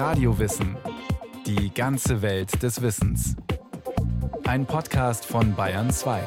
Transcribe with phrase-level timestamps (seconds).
[0.00, 0.78] Radiowissen.
[1.44, 3.36] Die ganze Welt des Wissens.
[4.46, 6.22] Ein Podcast von Bayern 2.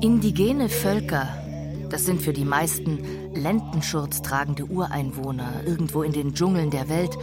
[0.00, 1.28] Indigene Völker,
[1.90, 7.18] das sind für die meisten Lendenschurz tragende Ureinwohner irgendwo in den Dschungeln der Welt,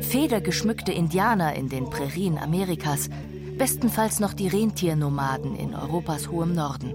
[0.00, 3.10] federgeschmückte Indianer in den Prärien Amerikas,
[3.58, 6.94] bestenfalls noch die Rentiernomaden in Europas hohem Norden.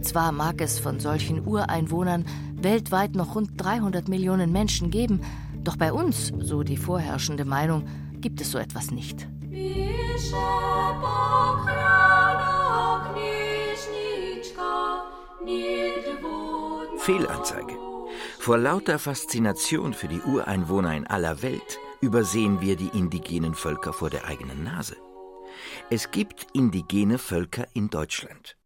[0.00, 5.20] Zwar mag es von solchen Ureinwohnern weltweit noch rund 300 Millionen Menschen geben,
[5.62, 7.86] doch bei uns, so die vorherrschende Meinung,
[8.20, 9.28] gibt es so etwas nicht.
[16.98, 17.74] Fehlanzeige.
[18.38, 24.10] Vor lauter Faszination für die Ureinwohner in aller Welt übersehen wir die indigenen Völker vor
[24.10, 24.96] der eigenen Nase.
[25.90, 28.56] Es gibt indigene Völker in Deutschland.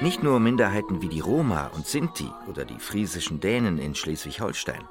[0.00, 4.84] Nicht nur Minderheiten wie die Roma und Sinti oder die friesischen Dänen in Schleswig-Holstein.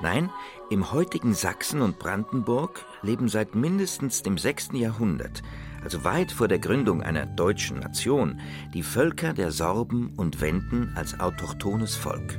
[0.00, 0.30] Nein,
[0.70, 4.70] im heutigen Sachsen und Brandenburg leben seit mindestens dem 6.
[4.72, 5.42] Jahrhundert,
[5.82, 8.40] also weit vor der Gründung einer deutschen Nation,
[8.72, 12.38] die Völker der Sorben und Wenden als autochthones Volk.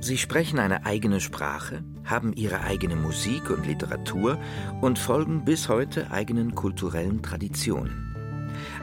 [0.00, 4.38] Sie sprechen eine eigene Sprache, haben ihre eigene Musik und Literatur
[4.80, 8.08] und folgen bis heute eigenen kulturellen Traditionen.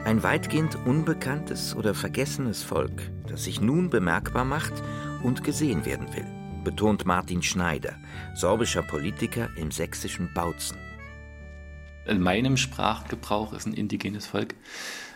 [0.04, 4.74] Ein weitgehend unbekanntes oder vergessenes Volk, das sich nun bemerkbar macht
[5.22, 6.26] und gesehen werden will,
[6.64, 7.96] betont Martin Schneider,
[8.34, 10.78] sorbischer Politiker im sächsischen Bautzen.
[12.06, 14.54] In meinem Sprachgebrauch ist ein indigenes Volk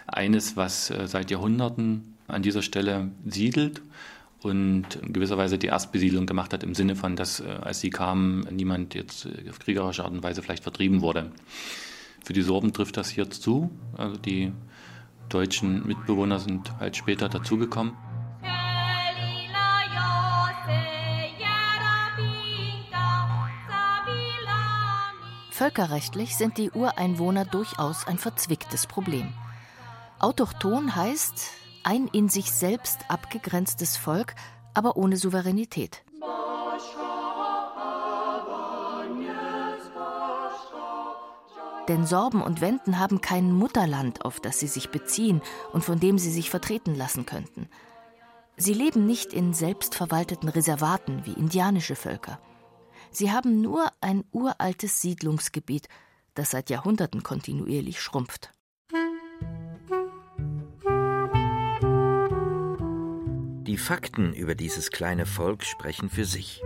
[0.08, 3.82] eines, was äh, seit Jahrhunderten an dieser Stelle siedelt
[4.42, 7.90] und in gewisser Weise die Erstbesiedlung gemacht hat, im Sinne von, dass äh, als sie
[7.90, 11.30] kamen, niemand jetzt äh, auf kriegerische Art und Weise vielleicht vertrieben wurde.
[12.24, 13.70] Für die Sorben trifft das hier zu.
[13.96, 14.52] Also die
[15.28, 17.94] deutschen Mitbewohner sind halt später dazugekommen.
[25.50, 29.34] Völkerrechtlich sind die Ureinwohner durchaus ein verzwicktes Problem.
[30.18, 34.34] Autochton heißt ein in sich selbst abgegrenztes Volk,
[34.74, 36.04] aber ohne Souveränität.
[41.88, 45.42] Denn Sorben und Wenden haben kein Mutterland, auf das sie sich beziehen
[45.72, 47.68] und von dem sie sich vertreten lassen könnten.
[48.56, 52.38] Sie leben nicht in selbstverwalteten Reservaten wie indianische Völker.
[53.10, 55.88] Sie haben nur ein uraltes Siedlungsgebiet,
[56.34, 58.52] das seit Jahrhunderten kontinuierlich schrumpft.
[63.80, 66.62] Fakten über dieses kleine Volk sprechen für sich.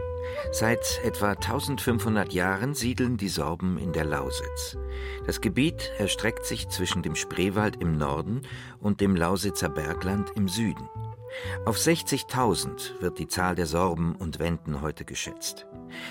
[0.52, 4.76] Seit etwa 1500 Jahren siedeln die Sorben in der Lausitz.
[5.26, 8.42] Das Gebiet erstreckt sich zwischen dem Spreewald im Norden
[8.80, 10.88] und dem Lausitzer Bergland im Süden.
[11.64, 15.66] Auf 60.000 wird die Zahl der Sorben und Wenden heute geschätzt.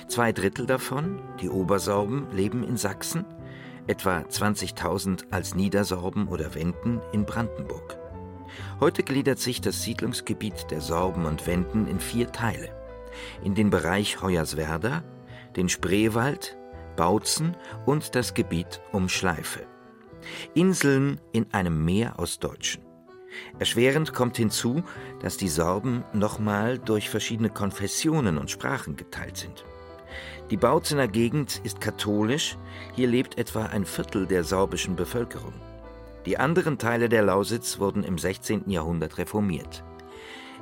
[0.08, 3.26] Zwei Drittel davon, die Obersorben, leben in Sachsen,
[3.88, 8.03] etwa 20.000 als Niedersorben oder Wenden in Brandenburg.
[8.80, 12.70] Heute gliedert sich das Siedlungsgebiet der Sorben und Wenden in vier Teile.
[13.44, 15.04] In den Bereich Hoyerswerda,
[15.56, 16.58] den Spreewald,
[16.96, 17.56] Bautzen
[17.86, 19.66] und das Gebiet um Schleife.
[20.54, 22.84] Inseln in einem Meer aus Deutschen.
[23.60, 24.84] Erschwerend kommt hinzu,
[25.22, 29.66] dass die Sorben nochmal durch verschiedene Konfessionen und Sprachen geteilt sind.
[30.52, 32.58] Die Bautzener Gegend ist katholisch,
[32.94, 35.54] hier lebt etwa ein Viertel der sorbischen Bevölkerung.
[36.26, 38.70] Die anderen Teile der Lausitz wurden im 16.
[38.70, 39.84] Jahrhundert reformiert.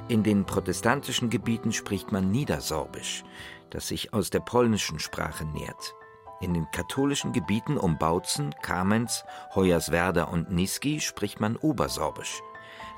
[0.07, 3.23] In den protestantischen Gebieten spricht man Niedersorbisch,
[3.69, 5.95] das sich aus der polnischen Sprache nährt.
[6.41, 9.23] In den katholischen Gebieten um Bautzen, Kamenz,
[9.53, 12.41] Hoyerswerda und Niski spricht man Obersorbisch,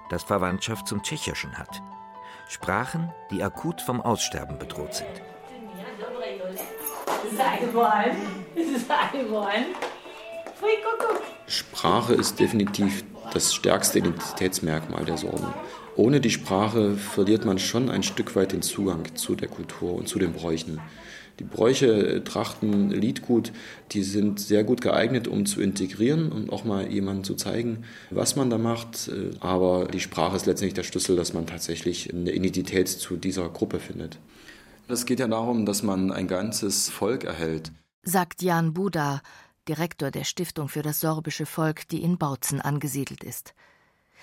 [0.10, 1.82] das Verwandtschaft zum Tschechischen hat.
[2.48, 5.22] Sprachen, die akut vom Aussterben bedroht sind.
[11.54, 15.54] Sprache ist definitiv das stärkste Identitätsmerkmal der Sorben.
[15.96, 20.08] Ohne die Sprache verliert man schon ein Stück weit den Zugang zu der Kultur und
[20.08, 20.82] zu den Bräuchen.
[21.40, 23.52] Die Bräuche, Trachten, Liedgut,
[23.92, 28.36] die sind sehr gut geeignet, um zu integrieren und auch mal jemandem zu zeigen, was
[28.36, 29.12] man da macht.
[29.40, 33.80] Aber die Sprache ist letztendlich der Schlüssel, dass man tatsächlich eine Identität zu dieser Gruppe
[33.80, 34.18] findet.
[34.88, 37.72] Es geht ja darum, dass man ein ganzes Volk erhält.
[38.06, 39.22] Sagt Jan Buda,
[39.68, 43.54] Direktor der Stiftung für das sorbische Volk, die in Bautzen angesiedelt ist.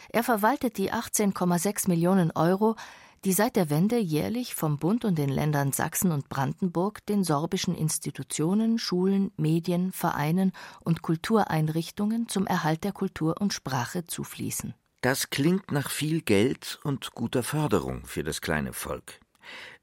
[0.09, 2.77] Er verwaltet die 18,6 Millionen Euro,
[3.25, 7.75] die seit der Wende jährlich vom Bund und den Ländern Sachsen und Brandenburg den sorbischen
[7.75, 14.75] Institutionen, Schulen, Medien, Vereinen und Kultureinrichtungen zum Erhalt der Kultur und Sprache zufließen.
[15.03, 19.21] Das klingt nach viel Geld und guter Förderung für das kleine Volk.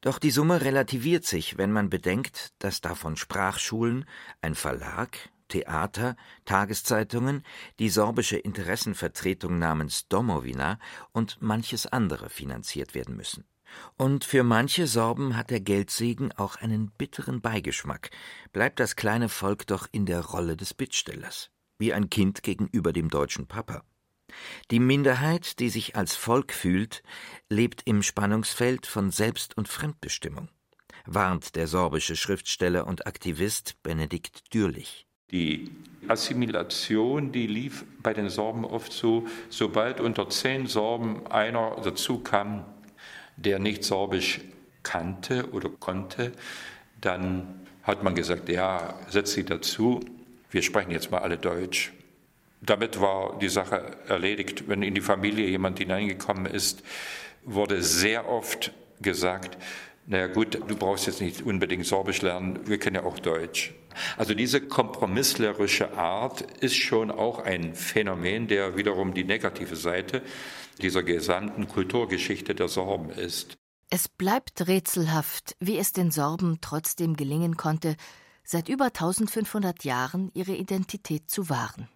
[0.02, 4.06] Doch die Summe relativiert sich, wenn man bedenkt, dass davon Sprachschulen,
[4.42, 6.16] ein Verlag, Theater,
[6.46, 7.44] Tageszeitungen,
[7.80, 10.80] die sorbische Interessenvertretung namens Domovina
[11.12, 13.46] und manches andere finanziert werden müssen.
[13.98, 18.12] Und für manche Sorben hat der Geldsegen auch einen bitteren Beigeschmack,
[18.54, 23.10] bleibt das kleine Volk doch in der Rolle des Bittstellers, wie ein Kind gegenüber dem
[23.10, 23.84] deutschen Papa.
[24.72, 27.02] Die Minderheit, die sich als Volk fühlt,
[27.50, 30.50] lebt im Spannungsfeld von Selbst- und Fremdbestimmung,
[31.06, 35.07] warnt der sorbische Schriftsteller und Aktivist Benedikt Dürlich.
[35.32, 35.70] Die
[36.08, 42.64] Assimilation, die lief bei den Sorben oft so, sobald unter zehn Sorben einer dazu kam,
[43.36, 44.40] der nicht Sorbisch
[44.84, 46.32] kannte oder konnte,
[47.02, 50.00] dann hat man gesagt, ja, setz sie dazu,
[50.50, 51.92] wir sprechen jetzt mal alle Deutsch.
[52.62, 54.68] Damit war die Sache erledigt.
[54.68, 56.84] Wenn in die Familie jemand hineingekommen ist,
[57.44, 58.72] wurde sehr oft
[59.02, 59.58] gesagt,
[60.08, 63.74] naja gut, du brauchst jetzt nicht unbedingt Sorbisch lernen, wir kennen ja auch Deutsch.
[64.16, 70.22] Also diese kompromisslerische Art ist schon auch ein Phänomen, der wiederum die negative Seite
[70.82, 73.58] dieser gesamten Kulturgeschichte der Sorben ist.
[73.90, 77.98] Es bleibt rätselhaft, wie es den Sorben trotzdem gelingen konnte,
[78.46, 81.90] seit über 1500 Jahren ihre Identität zu wahren.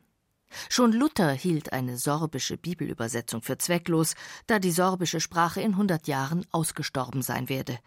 [0.70, 4.16] Schon Luther hielt eine sorbische Bibelübersetzung für zwecklos,
[4.48, 7.80] da die sorbische Sprache in hundert Jahren ausgestorben sein werde.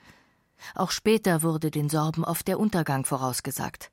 [0.75, 3.91] Auch später wurde den Sorben oft der Untergang vorausgesagt.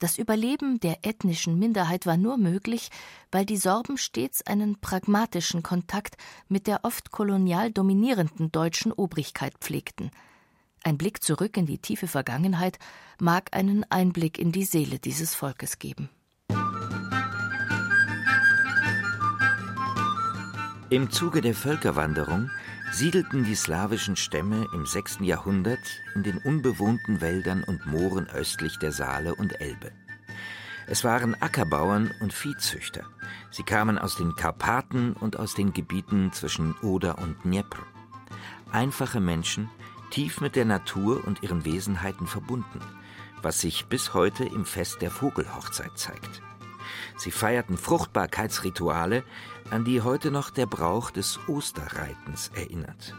[0.00, 2.90] Das Überleben der ethnischen Minderheit war nur möglich,
[3.30, 6.16] weil die Sorben stets einen pragmatischen Kontakt
[6.48, 10.10] mit der oft kolonial dominierenden deutschen Obrigkeit pflegten.
[10.82, 12.78] Ein Blick zurück in die tiefe Vergangenheit
[13.20, 16.08] mag einen Einblick in die Seele dieses Volkes geben.
[20.90, 22.50] Im Zuge der Völkerwanderung
[22.90, 25.18] siedelten die slawischen Stämme im 6.
[25.20, 25.78] Jahrhundert
[26.16, 29.92] in den unbewohnten Wäldern und Mooren östlich der Saale und Elbe.
[30.88, 33.04] Es waren Ackerbauern und Viehzüchter.
[33.52, 37.86] Sie kamen aus den Karpaten und aus den Gebieten zwischen Oder und Dnjepr.
[38.72, 39.70] Einfache Menschen,
[40.10, 42.80] tief mit der Natur und ihren Wesenheiten verbunden,
[43.42, 46.42] was sich bis heute im Fest der Vogelhochzeit zeigt.
[47.16, 49.24] Sie feierten Fruchtbarkeitsrituale,
[49.70, 53.14] an die heute noch der Brauch des Osterreitens erinnert.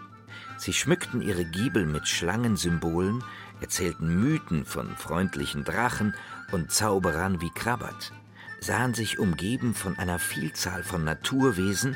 [0.57, 3.23] Sie schmückten ihre Giebel mit Schlangensymbolen,
[3.62, 6.13] erzählten Mythen von freundlichen Drachen
[6.51, 8.12] und Zauberern wie Krabbat,
[8.59, 11.95] sahen sich umgeben von einer Vielzahl von Naturwesen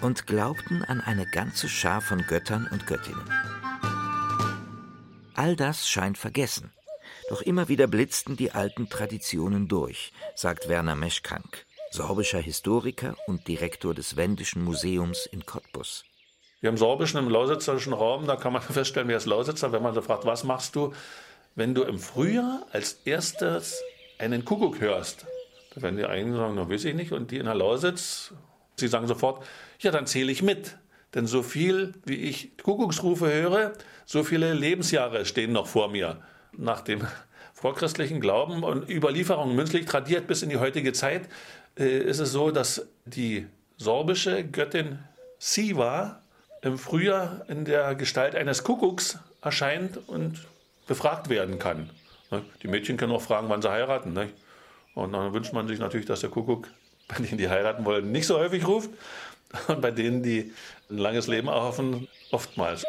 [0.00, 3.24] und glaubten an eine ganze Schar von Göttern und Göttinnen.
[5.34, 6.70] All das scheint vergessen.
[7.32, 13.94] Doch immer wieder blitzten die alten Traditionen durch, sagt Werner Meschkank, sorbischer Historiker und Direktor
[13.94, 16.04] des Wendischen Museums in Cottbus.
[16.60, 19.94] Wir haben Sorbischen im lausitzerischen Raum, da kann man feststellen, wer ist Lausitzer, wenn man
[19.94, 20.92] so fragt, was machst du,
[21.54, 23.82] wenn du im Frühjahr als erstes
[24.18, 25.24] einen Kuckuck hörst.
[25.74, 28.34] Da werden die einen sagen, na weiß ich nicht, und die in der Lausitz,
[28.76, 29.42] sie sagen sofort,
[29.78, 30.76] ja, dann zähle ich mit.
[31.14, 33.72] Denn so viel, wie ich Kuckucksrufe höre,
[34.04, 36.22] so viele Lebensjahre stehen noch vor mir
[36.56, 37.06] nach dem
[37.54, 41.28] vorchristlichen Glauben und Überlieferungen münzlich tradiert bis in die heutige Zeit,
[41.78, 43.46] äh, ist es so, dass die
[43.76, 44.98] sorbische Göttin
[45.38, 46.20] Siva
[46.62, 50.46] im Frühjahr in der Gestalt eines Kuckucks erscheint und
[50.86, 51.90] befragt werden kann.
[52.30, 52.42] Ne?
[52.62, 54.12] Die Mädchen können auch fragen, wann sie heiraten.
[54.12, 54.30] Ne?
[54.94, 56.68] Und dann wünscht man sich natürlich, dass der Kuckuck
[57.08, 58.90] bei denen, die heiraten wollen, nicht so häufig ruft
[59.68, 60.52] und bei denen, die
[60.90, 62.84] ein langes Leben erhoffen, oftmals.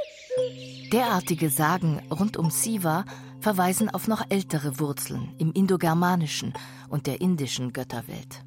[0.93, 3.03] Derartige Sagen rund um Siva
[3.39, 6.53] verweisen auf noch ältere Wurzeln im Indogermanischen
[6.87, 8.45] und der indischen Götterwelt.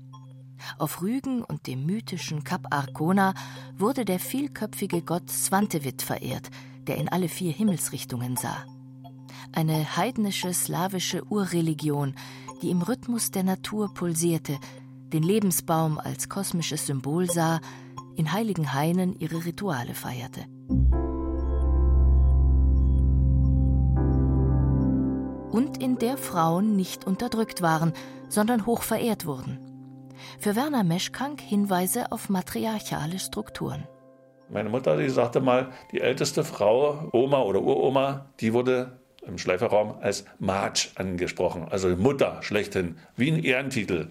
[0.78, 3.34] Auf Rügen und dem mythischen Kap Arkona
[3.76, 6.50] wurde der vielköpfige Gott Svantevit verehrt,
[6.86, 8.64] der in alle vier Himmelsrichtungen sah.
[9.52, 12.14] Eine heidnische slawische Urreligion,
[12.62, 14.56] die im Rhythmus der Natur pulsierte,
[15.12, 17.60] den Lebensbaum als kosmisches Symbol sah,
[18.14, 20.46] in heiligen Hainen ihre Rituale feierte.
[25.56, 27.94] Und in der Frauen nicht unterdrückt waren,
[28.28, 29.58] sondern hoch verehrt wurden.
[30.38, 33.88] Für Werner Meschkank Hinweise auf matriarchale Strukturen.
[34.50, 39.94] Meine Mutter, die sagte mal, die älteste Frau, Oma oder Uroma, die wurde im Schleiferraum
[40.02, 44.08] als March angesprochen, also Mutter schlechthin, wie ein Ehrentitel.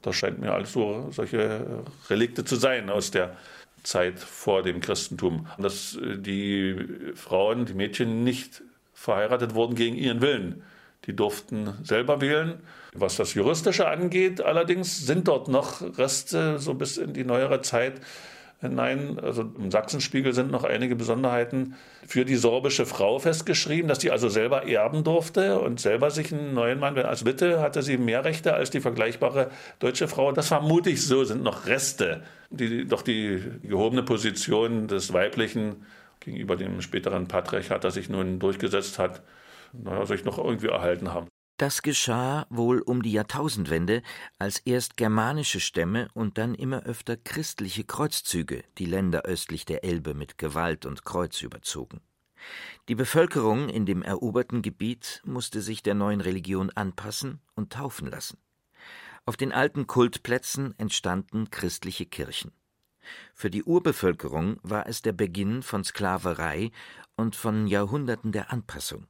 [0.00, 3.36] Das scheint mir alles so solche Relikte zu sein aus der
[3.82, 6.74] Zeit vor dem Christentum, dass die
[7.14, 8.62] Frauen, die Mädchen nicht
[8.94, 10.62] verheiratet wurden gegen ihren Willen.
[11.06, 12.60] Die durften selber wählen.
[12.92, 18.00] Was das Juristische angeht, allerdings sind dort noch Reste, so bis in die neuere Zeit,
[18.62, 21.74] Nein, also im Sachsenspiegel sind noch einige Besonderheiten
[22.06, 26.54] für die sorbische Frau festgeschrieben, dass sie also selber erben durfte und selber sich einen
[26.54, 30.32] neuen Mann, als Witte hatte sie mehr Rechte als die vergleichbare deutsche Frau.
[30.32, 35.84] Das vermute ich so, sind noch Reste, die doch die gehobene Position des Weiblichen
[36.20, 39.20] gegenüber dem späteren Patriarchat, das sich nun durchgesetzt hat,
[39.72, 41.28] naja, sich noch irgendwie erhalten haben.
[41.58, 44.02] Das geschah wohl um die Jahrtausendwende,
[44.38, 50.12] als erst germanische Stämme und dann immer öfter christliche Kreuzzüge die Länder östlich der Elbe
[50.12, 52.02] mit Gewalt und Kreuz überzogen.
[52.88, 58.36] Die Bevölkerung in dem eroberten Gebiet musste sich der neuen Religion anpassen und taufen lassen.
[59.24, 62.52] Auf den alten Kultplätzen entstanden christliche Kirchen.
[63.34, 66.70] Für die Urbevölkerung war es der Beginn von Sklaverei
[67.16, 69.06] und von Jahrhunderten der Anpassung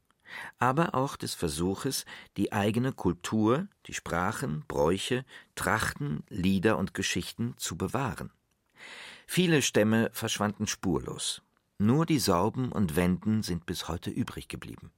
[0.59, 2.05] aber auch des Versuches,
[2.37, 8.31] die eigene Kultur, die Sprachen, Bräuche, Trachten, Lieder und Geschichten zu bewahren.
[9.27, 11.43] Viele Stämme verschwanden spurlos.
[11.79, 14.91] Nur die Sorben und Wenden sind bis heute übrig geblieben.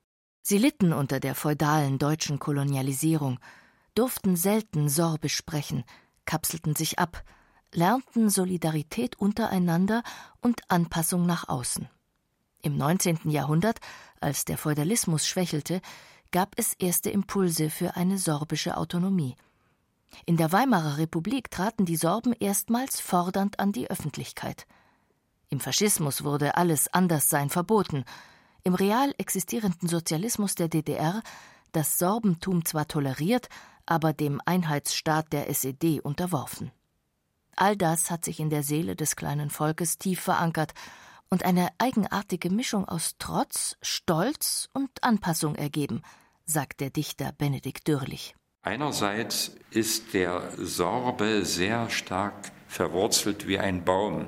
[0.43, 3.39] Sie litten unter der feudalen deutschen Kolonialisierung,
[3.95, 5.85] durften selten Sorbisch sprechen,
[6.25, 7.25] kapselten sich ab,
[7.75, 10.03] lernten Solidarität untereinander
[10.41, 11.89] und Anpassung nach außen.
[12.63, 13.31] Im 19.
[13.31, 13.79] Jahrhundert,
[14.21, 15.81] als der Feudalismus schwächelte,
[16.31, 19.37] gab es erste Impulse für eine sorbische Autonomie.
[20.27, 24.67] In der Weimarer Republik traten die Sorben erstmals fordernd an die Öffentlichkeit.
[25.51, 28.05] Im Faschismus wurde alles Anderssein verboten.
[28.65, 31.23] Im real existierenden Sozialismus der DDR
[31.73, 33.49] das Sorbentum zwar toleriert,
[33.87, 36.73] aber dem Einheitsstaat der SED unterworfen.
[37.57, 40.75] All das hat sich in der Seele des kleinen Volkes tief verankert
[41.31, 46.03] und eine eigenartige Mischung aus Trotz, Stolz und Anpassung ergeben,
[46.45, 48.35] sagt der Dichter Benedikt Dürlich.
[48.63, 54.27] Einerseits ist der Sorbe sehr stark verwurzelt wie ein Baum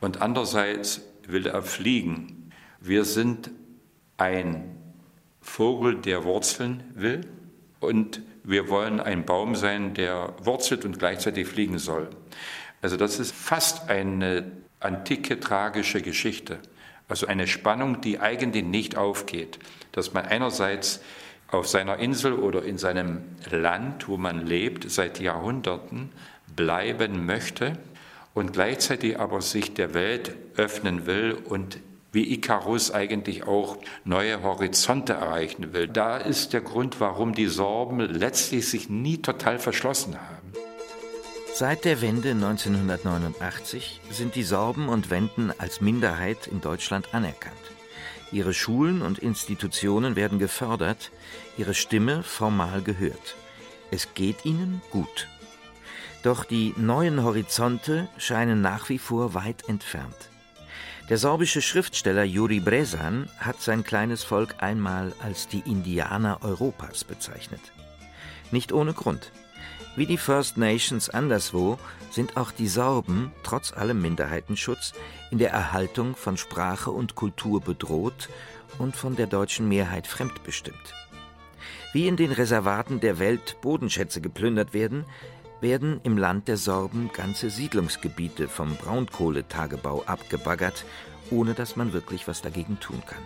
[0.00, 2.50] und andererseits will er fliegen.
[2.80, 3.50] Wir sind
[4.16, 4.76] ein
[5.40, 7.22] Vogel, der Wurzeln will
[7.80, 12.10] und wir wollen ein Baum sein, der wurzelt und gleichzeitig fliegen soll.
[12.80, 14.50] Also das ist fast eine
[14.84, 16.58] antike tragische Geschichte.
[17.08, 19.58] Also eine Spannung, die eigentlich nicht aufgeht.
[19.92, 21.00] Dass man einerseits
[21.48, 26.10] auf seiner Insel oder in seinem Land, wo man lebt, seit Jahrhunderten
[26.56, 27.78] bleiben möchte
[28.34, 31.78] und gleichzeitig aber sich der Welt öffnen will und
[32.12, 35.88] wie Icarus eigentlich auch neue Horizonte erreichen will.
[35.88, 40.41] Da ist der Grund, warum die Sorben letztlich sich nie total verschlossen haben.
[41.54, 47.54] Seit der Wende 1989 sind die Sorben und Wenden als Minderheit in Deutschland anerkannt.
[48.32, 51.12] Ihre Schulen und Institutionen werden gefördert,
[51.58, 53.36] ihre Stimme formal gehört.
[53.90, 55.28] Es geht ihnen gut.
[56.22, 60.30] Doch die neuen Horizonte scheinen nach wie vor weit entfernt.
[61.10, 67.60] Der sorbische Schriftsteller Juri Brezan hat sein kleines Volk einmal als die Indianer Europas bezeichnet.
[68.52, 69.32] Nicht ohne Grund.
[69.94, 71.78] Wie die First Nations anderswo
[72.10, 74.94] sind auch die Sorben, trotz allem Minderheitenschutz,
[75.30, 78.30] in der Erhaltung von Sprache und Kultur bedroht
[78.78, 80.94] und von der deutschen Mehrheit fremdbestimmt.
[81.92, 85.04] Wie in den Reservaten der Welt Bodenschätze geplündert werden,
[85.60, 90.86] werden im Land der Sorben ganze Siedlungsgebiete vom Braunkohletagebau abgebaggert,
[91.30, 93.22] ohne dass man wirklich was dagegen tun kann.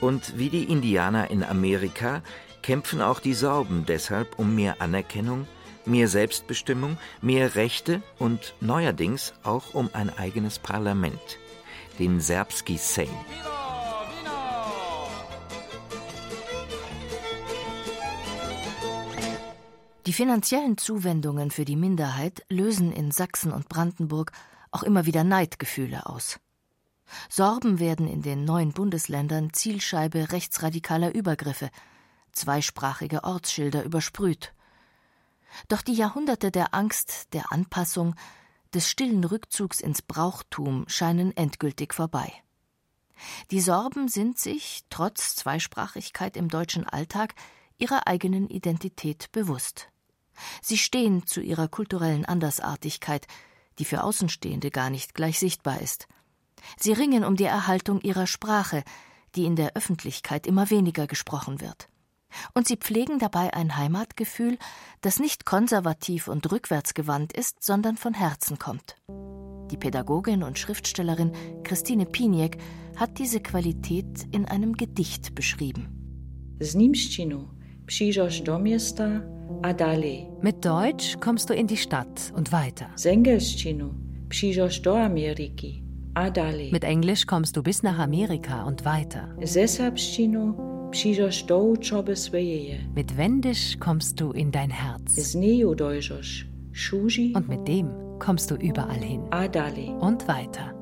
[0.00, 2.22] Und wie die Indianer in Amerika
[2.62, 5.46] kämpfen auch die Sorben deshalb um mehr Anerkennung,
[5.86, 11.38] mehr Selbstbestimmung, mehr Rechte und neuerdings auch um ein eigenes Parlament,
[11.98, 13.08] den Serbski Sejm.
[20.06, 24.32] Die finanziellen Zuwendungen für die Minderheit lösen in Sachsen und Brandenburg
[24.70, 26.38] auch immer wieder Neidgefühle aus.
[27.30, 31.70] Sorben werden in den neuen Bundesländern Zielscheibe rechtsradikaler Übergriffe,
[32.32, 34.52] zweisprachige Ortsschilder übersprüht
[35.68, 38.14] doch die Jahrhunderte der Angst, der Anpassung,
[38.72, 42.32] des stillen Rückzugs ins Brauchtum scheinen endgültig vorbei.
[43.50, 47.34] Die Sorben sind sich, trotz Zweisprachigkeit im deutschen Alltag,
[47.78, 49.88] ihrer eigenen Identität bewusst.
[50.60, 53.26] Sie stehen zu ihrer kulturellen Andersartigkeit,
[53.78, 56.08] die für Außenstehende gar nicht gleich sichtbar ist.
[56.76, 58.82] Sie ringen um die Erhaltung ihrer Sprache,
[59.36, 61.88] die in der Öffentlichkeit immer weniger gesprochen wird
[62.54, 64.58] und sie pflegen dabei ein Heimatgefühl,
[65.00, 68.96] das nicht konservativ und rückwärtsgewandt ist, sondern von Herzen kommt.
[69.70, 71.32] Die Pädagogin und Schriftstellerin
[71.64, 72.58] Christine Piniek
[72.96, 75.88] hat diese Qualität in einem Gedicht beschrieben.
[80.40, 82.88] Mit Deutsch kommst du in die Stadt und weiter.
[86.72, 89.34] Mit Englisch kommst du bis nach Amerika und weiter.
[92.94, 95.16] Mit Wendisch kommst du in dein Herz.
[97.34, 99.22] Und mit dem kommst du überall hin.
[100.00, 100.72] Und weiter.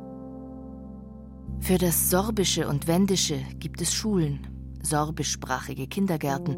[1.61, 4.47] Für das Sorbische und Wendische gibt es Schulen,
[4.83, 6.57] sorbischsprachige Kindergärten,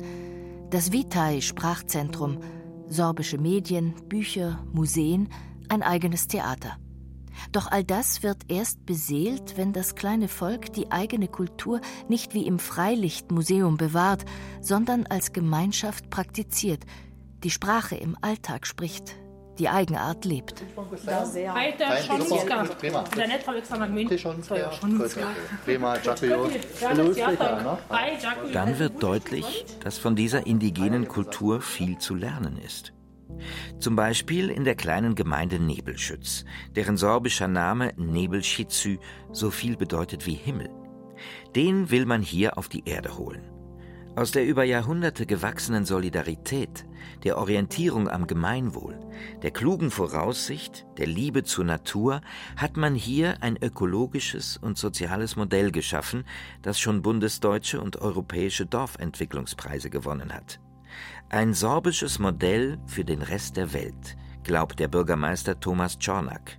[0.71, 2.39] das Vitai Sprachzentrum,
[2.89, 5.29] sorbische Medien, Bücher, Museen,
[5.69, 6.77] ein eigenes Theater.
[7.53, 12.47] Doch all das wird erst beseelt, wenn das kleine Volk die eigene Kultur nicht wie
[12.47, 14.25] im Freilichtmuseum bewahrt,
[14.61, 16.85] sondern als Gemeinschaft praktiziert,
[17.43, 19.17] die Sprache im Alltag spricht,
[19.59, 20.65] die Eigenart lebt.
[28.53, 32.93] Dann wird deutlich, dass von dieser indigenen Kultur viel zu lernen ist.
[33.79, 38.99] Zum Beispiel in der kleinen Gemeinde Nebelschütz, deren sorbischer Name Nebelschitzu
[39.33, 40.71] so viel bedeutet wie Himmel.
[41.55, 43.55] Den will man hier auf die Erde holen.
[44.17, 46.87] Aus der über Jahrhunderte gewachsenen Solidarität,
[47.25, 48.97] der Orientierung am Gemeinwohl,
[49.43, 52.21] der klugen Voraussicht, der Liebe zur Natur
[52.57, 56.25] hat man hier ein ökologisches und soziales Modell geschaffen,
[56.63, 60.61] das schon bundesdeutsche und europäische Dorfentwicklungspreise gewonnen hat.
[61.31, 66.59] Ein sorbisches Modell für den Rest der Welt, glaubt der Bürgermeister Thomas Czornak.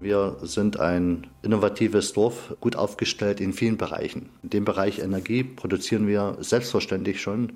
[0.00, 4.30] Wir sind ein innovatives Dorf, gut aufgestellt in vielen Bereichen.
[4.42, 7.52] In dem Bereich Energie produzieren wir selbstverständlich schon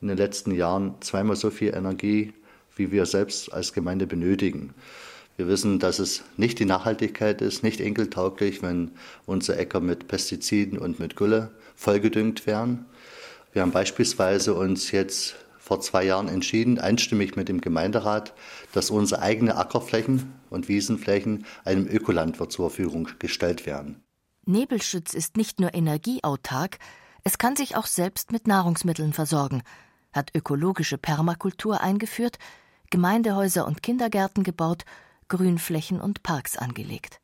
[0.00, 2.32] in den letzten Jahren zweimal so viel Energie,
[2.76, 4.74] wie wir selbst als Gemeinde benötigen.
[5.36, 8.92] Wir wissen, dass es nicht die Nachhaltigkeit ist, nicht enkeltauglich, wenn
[9.26, 12.86] unsere Äcker mit Pestiziden und mit Gülle vollgedüngt werden.
[13.52, 18.34] Wir haben beispielsweise uns jetzt vor zwei Jahren entschieden, einstimmig mit dem Gemeinderat,
[18.72, 24.02] dass unsere eigenen Ackerflächen und Wiesenflächen einem Ökolandwirt zur Verfügung gestellt werden.
[24.44, 26.78] Nebelschütz ist nicht nur energieautark,
[27.24, 29.62] es kann sich auch selbst mit Nahrungsmitteln versorgen,
[30.12, 32.38] hat ökologische Permakultur eingeführt,
[32.90, 34.84] Gemeindehäuser und Kindergärten gebaut,
[35.28, 37.20] Grünflächen und Parks angelegt.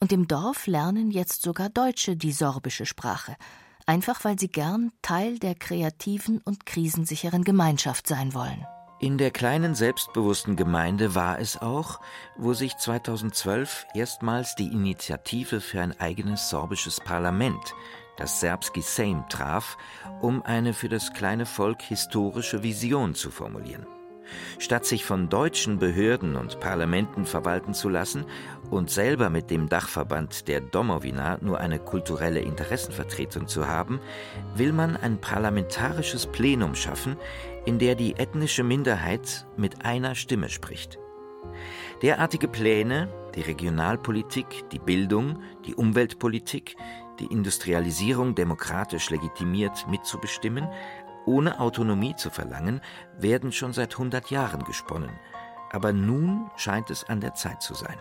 [0.00, 3.34] Und im Dorf lernen jetzt sogar Deutsche die sorbische Sprache–
[3.88, 8.64] einfach weil sie gern Teil der kreativen und krisensicheren Gemeinschaft sein wollen.
[9.00, 12.00] In der kleinen selbstbewussten Gemeinde war es auch,
[12.36, 17.74] wo sich 2012 erstmals die Initiative für ein eigenes sorbisches Parlament,
[18.16, 19.78] das Serbski Sejm, traf,
[20.20, 23.86] um eine für das kleine Volk historische Vision zu formulieren.
[24.58, 28.24] Statt sich von deutschen Behörden und Parlamenten verwalten zu lassen
[28.70, 34.00] und selber mit dem Dachverband der Domowina nur eine kulturelle Interessenvertretung zu haben,
[34.54, 37.16] will man ein parlamentarisches Plenum schaffen,
[37.64, 40.98] in der die ethnische Minderheit mit einer Stimme spricht.
[42.02, 46.76] Derartige Pläne, die Regionalpolitik, die Bildung, die Umweltpolitik,
[47.18, 50.68] die Industrialisierung demokratisch legitimiert mitzubestimmen,
[51.28, 52.80] ohne Autonomie zu verlangen,
[53.18, 55.10] werden schon seit 100 Jahren gesponnen.
[55.70, 57.98] Aber nun scheint es an der Zeit zu sein.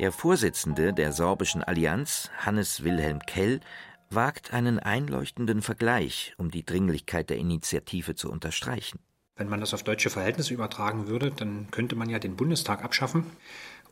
[0.00, 3.60] Der Vorsitzende der Sorbischen Allianz, Hannes Wilhelm Kell,
[4.10, 8.98] wagt einen einleuchtenden Vergleich, um die Dringlichkeit der Initiative zu unterstreichen.
[9.36, 13.24] Wenn man das auf deutsche Verhältnisse übertragen würde, dann könnte man ja den Bundestag abschaffen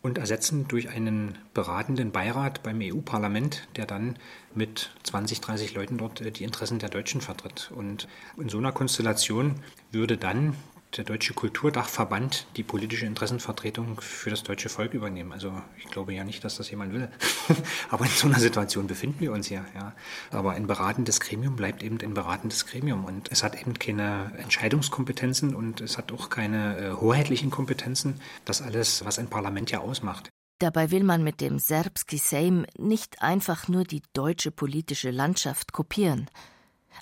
[0.03, 4.17] und ersetzen durch einen beratenden Beirat beim EU-Parlament, der dann
[4.55, 7.71] mit 20, 30 Leuten dort äh, die Interessen der Deutschen vertritt.
[7.75, 9.57] Und in so einer Konstellation
[9.91, 10.55] würde dann
[10.99, 15.33] der Deutsche Kulturdachverband die politische Interessenvertretung für das deutsche Volk übernehmen.
[15.33, 17.09] Also ich glaube ja nicht, dass das jemand will.
[17.91, 19.65] Aber in so einer Situation befinden wir uns hier.
[19.77, 19.95] Ja.
[20.33, 23.05] Aber ein beratendes Gremium bleibt eben ein beratendes Gremium.
[23.05, 28.21] Und es hat eben keine Entscheidungskompetenzen und es hat auch keine äh, hoheitlichen Kompetenzen.
[28.45, 30.29] Das alles, was ein Parlament ja ausmacht.
[30.59, 36.29] Dabei will man mit dem Serbski Sejm nicht einfach nur die deutsche politische Landschaft kopieren–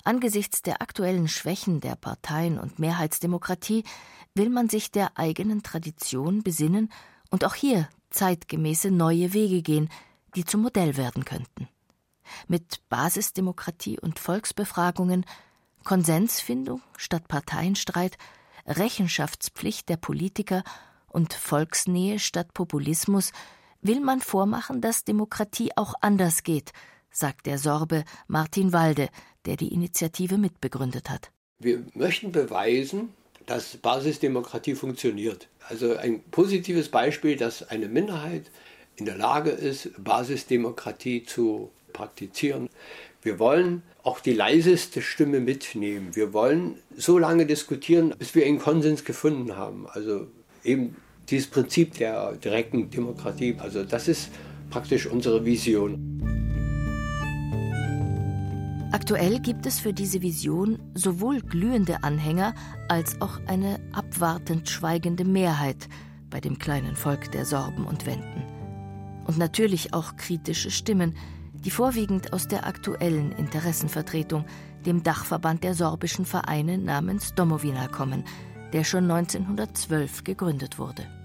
[0.03, 3.83] Angesichts der aktuellen Schwächen der Parteien und Mehrheitsdemokratie
[4.35, 6.91] will man sich der eigenen Tradition besinnen
[7.29, 9.89] und auch hier zeitgemäße neue Wege gehen,
[10.35, 11.67] die zum Modell werden könnten.
[12.47, 15.25] Mit Basisdemokratie und Volksbefragungen,
[15.83, 18.17] Konsensfindung statt Parteienstreit,
[18.65, 20.63] Rechenschaftspflicht der Politiker
[21.07, 23.31] und Volksnähe statt Populismus
[23.81, 26.73] will man vormachen, dass Demokratie auch anders geht,
[27.09, 29.09] sagt der Sorbe Martin Walde,
[29.47, 31.31] der die Initiative mitbegründet hat.
[31.59, 33.09] Wir möchten beweisen,
[33.47, 35.47] dass Basisdemokratie funktioniert.
[35.67, 38.51] Also ein positives Beispiel, dass eine Minderheit
[38.97, 42.69] in der Lage ist, Basisdemokratie zu praktizieren.
[43.23, 46.15] Wir wollen auch die leiseste Stimme mitnehmen.
[46.15, 49.87] Wir wollen so lange diskutieren, bis wir einen Konsens gefunden haben.
[49.87, 50.27] Also
[50.63, 50.95] eben
[51.29, 53.55] dieses Prinzip der direkten Demokratie.
[53.59, 54.29] Also das ist
[54.69, 56.26] praktisch unsere Vision.
[58.91, 62.55] Aktuell gibt es für diese Vision sowohl glühende Anhänger
[62.87, 65.89] als auch eine abwartend schweigende Mehrheit
[66.29, 68.43] bei dem kleinen Volk der Sorben und Wenden.
[69.25, 71.17] Und natürlich auch kritische Stimmen,
[71.53, 74.45] die vorwiegend aus der aktuellen Interessenvertretung,
[74.85, 78.23] dem Dachverband der sorbischen Vereine namens Domowina kommen,
[78.71, 81.16] der schon 1912 gegründet wurde.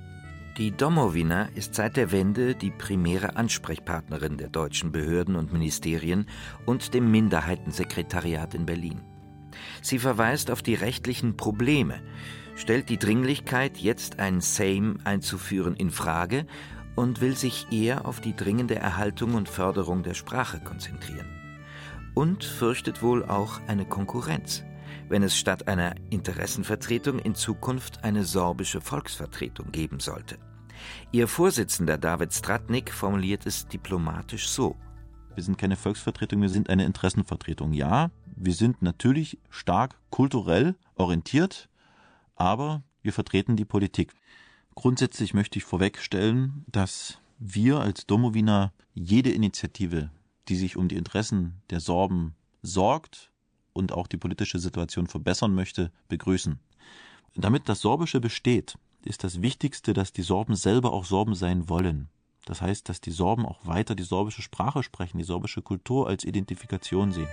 [0.59, 6.27] Die Domowina ist seit der Wende die primäre Ansprechpartnerin der deutschen Behörden und Ministerien
[6.67, 9.01] und dem Minderheitensekretariat in Berlin.
[9.81, 12.03] Sie verweist auf die rechtlichen Probleme,
[12.55, 16.45] stellt die Dringlichkeit, jetzt ein Sejm einzuführen, in Frage
[16.97, 21.31] und will sich eher auf die dringende Erhaltung und Förderung der Sprache konzentrieren.
[22.13, 24.65] Und fürchtet wohl auch eine Konkurrenz,
[25.13, 30.39] wenn es statt einer Interessenvertretung in Zukunft eine sorbische Volksvertretung geben sollte.
[31.13, 34.75] Ihr Vorsitzender David Stratnik formuliert es diplomatisch so.
[35.35, 37.75] Wir sind keine Volksvertretung, wir sind eine Interessenvertretung.
[37.75, 41.69] Ja, wir sind natürlich stark kulturell orientiert,
[42.35, 44.15] aber wir vertreten die Politik.
[44.75, 50.11] Grundsätzlich möchte ich vorwegstellen, dass wir als Domowiner jede Initiative,
[50.49, 53.32] die sich um die Interessen der Sorben sorgt
[53.73, 56.59] und auch die politische Situation verbessern möchte, begrüßen.
[57.35, 62.09] Damit das Sorbische besteht, ist das Wichtigste, dass die Sorben selber auch Sorben sein wollen.
[62.45, 66.25] Das heißt, dass die Sorben auch weiter die sorbische Sprache sprechen, die sorbische Kultur als
[66.25, 67.29] Identifikation sehen.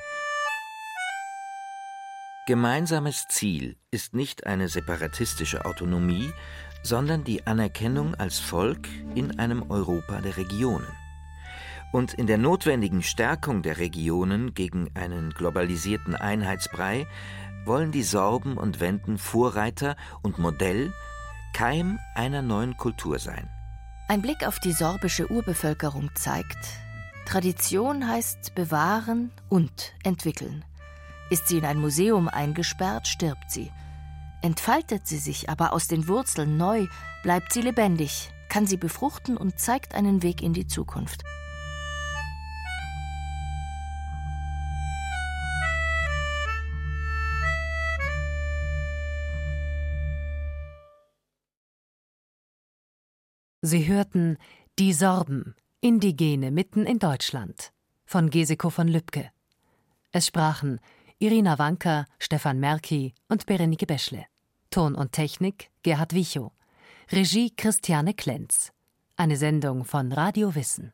[2.47, 6.31] Gemeinsames Ziel ist nicht eine separatistische Autonomie,
[6.81, 10.87] sondern die Anerkennung als Volk in einem Europa der Regionen.
[11.91, 17.07] Und in der notwendigen Stärkung der Regionen gegen einen globalisierten Einheitsbrei
[17.65, 20.93] wollen die Sorben und Wenden Vorreiter und Modell,
[21.53, 23.49] Keim einer neuen Kultur sein.
[24.07, 26.57] Ein Blick auf die sorbische Urbevölkerung zeigt,
[27.29, 30.65] Tradition heißt bewahren und entwickeln.
[31.29, 33.71] Ist sie in ein Museum eingesperrt, stirbt sie.
[34.41, 36.87] Entfaltet sie sich aber aus den Wurzeln neu,
[37.21, 41.23] bleibt sie lebendig, kann sie befruchten und zeigt einen Weg in die Zukunft.
[53.61, 54.37] Sie hörten
[54.79, 57.73] Die Sorben, Indigene mitten in Deutschland
[58.05, 59.31] von Geseko von Lübcke.
[60.13, 60.79] Es sprachen
[61.17, 64.25] Irina Wanker, Stefan Merki und Berenike Beschle.
[64.71, 66.53] Ton und Technik Gerhard Wichow.
[67.11, 68.71] Regie Christiane Klenz.
[69.17, 70.93] Eine Sendung von Radio Wissen.